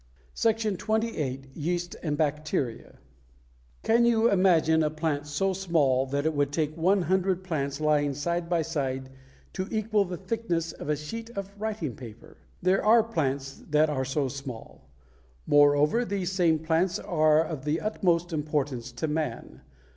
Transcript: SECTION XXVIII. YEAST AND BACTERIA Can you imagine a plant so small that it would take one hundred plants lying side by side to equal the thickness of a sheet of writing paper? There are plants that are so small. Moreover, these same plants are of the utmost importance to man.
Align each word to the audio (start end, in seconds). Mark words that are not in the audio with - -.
SECTION 0.33 0.79
XXVIII. 0.79 1.51
YEAST 1.53 1.95
AND 2.01 2.17
BACTERIA 2.17 2.97
Can 3.83 4.03
you 4.03 4.31
imagine 4.31 4.81
a 4.81 4.89
plant 4.89 5.27
so 5.27 5.53
small 5.53 6.07
that 6.07 6.25
it 6.25 6.33
would 6.33 6.51
take 6.51 6.75
one 6.75 7.03
hundred 7.03 7.43
plants 7.43 7.79
lying 7.79 8.15
side 8.15 8.49
by 8.49 8.63
side 8.63 9.11
to 9.53 9.67
equal 9.69 10.03
the 10.05 10.17
thickness 10.17 10.71
of 10.71 10.89
a 10.89 10.95
sheet 10.95 11.29
of 11.37 11.53
writing 11.55 11.93
paper? 11.95 12.37
There 12.63 12.83
are 12.83 13.03
plants 13.03 13.61
that 13.69 13.91
are 13.91 14.03
so 14.05 14.27
small. 14.27 14.89
Moreover, 15.45 16.03
these 16.03 16.31
same 16.31 16.57
plants 16.57 16.97
are 16.97 17.43
of 17.43 17.63
the 17.63 17.79
utmost 17.79 18.33
importance 18.33 18.91
to 18.93 19.07
man. 19.07 19.61